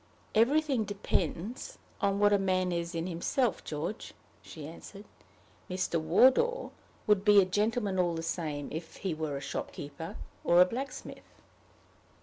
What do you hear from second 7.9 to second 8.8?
all the same